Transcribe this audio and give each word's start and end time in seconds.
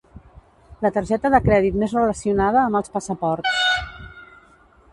La 0.85 0.89
targeta 0.95 1.31
de 1.35 1.41
crèdit 1.49 1.77
més 1.83 1.93
relacionada 1.99 2.63
amb 2.63 2.79
els 2.81 2.89
passaports. 2.95 3.63